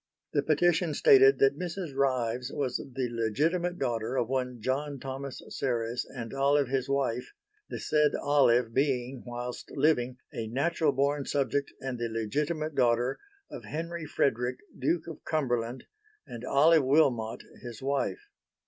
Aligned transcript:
The 0.33 0.41
petition 0.41 0.95
stated 0.95 1.37
that 1.37 1.59
Mrs. 1.59 1.93
Ryves 1.95 2.51
was 2.51 2.77
the 2.77 3.07
legitimate 3.11 3.77
daughter 3.77 4.15
of 4.17 4.27
one 4.29 4.59
John 4.59 4.99
Thomas 4.99 5.43
Serres 5.49 6.05
and 6.09 6.33
Olive 6.33 6.69
his 6.69 6.89
wife, 6.89 7.33
the 7.69 7.79
said 7.79 8.15
Olive 8.15 8.73
being, 8.73 9.21
whilst 9.27 9.69
living, 9.69 10.17
a 10.33 10.47
natural 10.47 10.91
born 10.91 11.25
subject 11.27 11.71
and 11.81 11.99
the 11.99 12.09
legitimate 12.09 12.73
daughter 12.73 13.19
of 13.51 13.65
Henry 13.65 14.07
Frederick, 14.07 14.57
Duke 14.75 15.05
of 15.07 15.23
Cumberland 15.23 15.85
and 16.25 16.43
Olive 16.45 16.83
Wilmot, 16.83 17.43
his 17.61 17.79
wife. 17.83 18.21